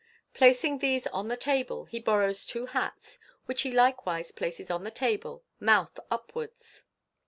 Placing 0.33 0.79
these 0.79 1.05
on 1.05 1.27
the 1.27 1.37
table, 1.37 1.85
he 1.85 1.99
borrows 1.99 2.47
two 2.47 2.65
hats, 2.65 3.19
which 3.45 3.61
he 3.61 3.71
likewise 3.71 4.31
places 4.31 4.71
on 4.71 4.83
the 4.83 4.89
table, 4.89 5.43
mouth 5.59 5.99
upwards. 6.09 6.85